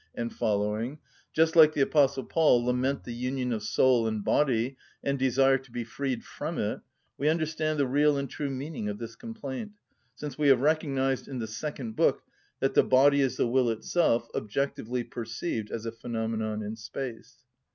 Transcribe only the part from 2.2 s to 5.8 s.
Paul, lament the union of soul and body, and desire to